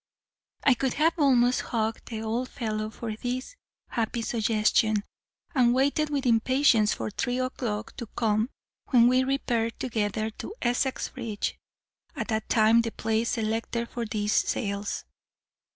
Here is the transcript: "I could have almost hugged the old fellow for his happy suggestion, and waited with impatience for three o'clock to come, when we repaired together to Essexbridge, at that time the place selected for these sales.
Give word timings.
"I 0.63 0.73
could 0.73 0.95
have 0.95 1.13
almost 1.19 1.61
hugged 1.61 2.07
the 2.07 2.23
old 2.23 2.49
fellow 2.49 2.89
for 2.89 3.11
his 3.11 3.55
happy 3.89 4.23
suggestion, 4.23 5.03
and 5.53 5.75
waited 5.75 6.09
with 6.09 6.25
impatience 6.25 6.91
for 6.91 7.11
three 7.11 7.37
o'clock 7.37 7.95
to 7.97 8.07
come, 8.07 8.49
when 8.89 9.07
we 9.07 9.23
repaired 9.23 9.79
together 9.79 10.31
to 10.31 10.55
Essexbridge, 10.63 11.53
at 12.15 12.29
that 12.29 12.49
time 12.49 12.81
the 12.81 12.91
place 12.91 13.29
selected 13.33 13.89
for 13.89 14.07
these 14.07 14.33
sales. 14.33 15.05